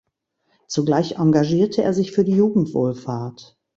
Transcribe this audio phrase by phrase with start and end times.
[0.67, 3.55] Zugleich engagierte er sich für die Jugendwohlfahrt.